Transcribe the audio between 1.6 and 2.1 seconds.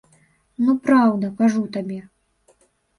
табе.